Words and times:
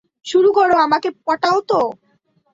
শুরু 0.25 0.49
কর, 0.53 0.69
আমাকে 0.85 1.09
পটাও 1.25 1.57
তো। 1.67 1.79